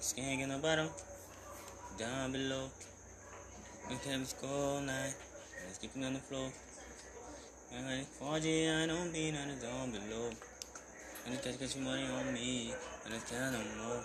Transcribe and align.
Skank 0.00 0.40
in 0.40 0.48
the 0.48 0.56
bottom, 0.56 0.88
down 1.98 2.32
below. 2.32 2.70
We 3.90 3.96
can 3.96 4.24
go 4.40 4.80
night. 4.80 5.14
Let's 5.66 5.76
keep 5.76 5.90
it 5.94 6.02
on 6.02 6.14
the 6.14 6.20
floor. 6.20 6.50
And 7.76 7.86
like 7.86 8.06
4G, 8.18 8.82
I 8.82 8.86
don't 8.86 9.12
mean 9.12 9.36
on 9.36 9.48
the 9.48 9.56
down 9.56 9.90
below. 9.90 10.30
And 11.26 11.34
it's 11.34 11.44
got 11.44 11.82
money 11.82 12.04
on 12.08 12.32
me, 12.32 12.72
and 13.04 13.12
it's 13.12 13.30
kind 13.30 13.54
of 13.54 13.62
more. 13.76 14.02